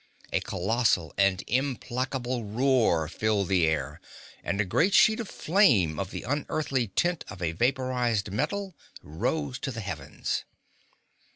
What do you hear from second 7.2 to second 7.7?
of a